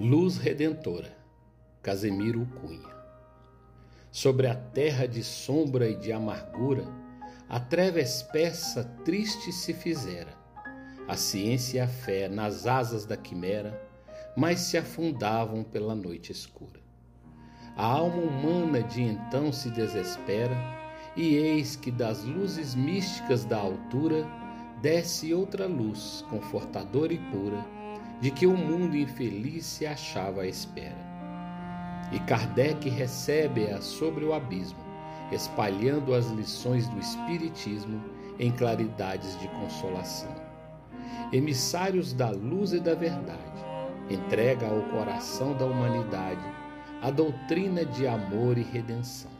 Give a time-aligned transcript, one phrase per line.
[0.00, 1.16] Luz Redentora,
[1.80, 2.92] Casemiro Cunha.
[4.10, 6.84] Sobre a terra de sombra e de amargura,
[7.48, 10.36] a treva espessa triste se fizera.
[11.06, 13.80] A ciência e a fé, nas asas da quimera,
[14.36, 16.80] mais se afundavam pela noite escura.
[17.76, 20.56] A alma humana de então se desespera,
[21.14, 24.26] e eis que das luzes místicas da altura
[24.82, 27.83] desce outra luz, confortadora e pura
[28.20, 31.04] de que o mundo infeliz se achava à espera.
[32.12, 34.78] E Kardec recebe-a sobre o abismo,
[35.32, 38.00] espalhando as lições do Espiritismo
[38.38, 40.34] em claridades de consolação.
[41.32, 43.64] Emissários da luz e da verdade,
[44.10, 46.44] entrega ao coração da humanidade
[47.02, 49.30] a doutrina de amor e redenção.